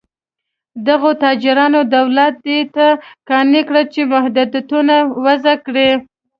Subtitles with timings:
[0.87, 2.87] دغو تاجرانو دولت دې ته
[3.29, 5.89] قانع کړ چې محدودیتونه وضع کړي.